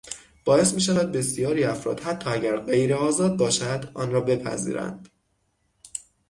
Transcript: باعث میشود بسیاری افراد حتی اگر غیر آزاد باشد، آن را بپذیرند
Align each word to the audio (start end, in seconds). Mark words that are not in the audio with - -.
باعث 0.45 0.73
میشود 0.73 1.11
بسیاری 1.11 1.63
افراد 1.63 1.99
حتی 1.99 2.29
اگر 2.29 2.57
غیر 2.59 2.93
آزاد 2.93 3.37
باشد، 3.37 3.91
آن 3.95 4.11
را 4.11 4.21
بپذیرند 4.21 5.09